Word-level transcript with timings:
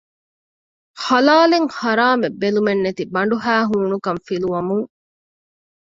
ޙަލާލެއް 1.05 1.69
ޙަރާމެއް 1.79 2.37
ބެލުމެއްނެތި 2.41 3.03
ބަނޑުހައި 3.13 3.65
ހޫނުކަން 3.69 4.21
ފިލުވަމުން 4.27 4.85